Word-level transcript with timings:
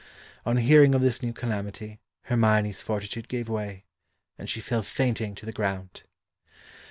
On 0.47 0.57
hearing 0.57 0.95
of 0.95 1.01
this 1.03 1.21
new 1.21 1.31
calamity, 1.31 1.99
Hermione's 2.23 2.81
fortitude 2.81 3.27
gave 3.27 3.47
way, 3.47 3.85
and 4.35 4.49
she 4.49 4.59
fell 4.59 4.81
fainting 4.81 5.35
to 5.35 5.45
the 5.45 5.51
ground. 5.51 6.01